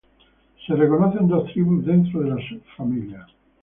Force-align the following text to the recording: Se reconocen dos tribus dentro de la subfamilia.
Se 0.65 0.75
reconocen 0.75 1.27
dos 1.27 1.45
tribus 1.53 1.85
dentro 1.85 2.21
de 2.21 2.31
la 2.31 2.37
subfamilia. 2.49 3.27